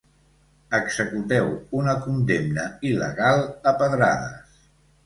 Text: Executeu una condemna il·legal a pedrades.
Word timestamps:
Executeu 0.77 1.51
una 1.81 1.95
condemna 2.07 2.67
il·legal 2.93 3.47
a 3.47 3.77
pedrades. 3.85 4.67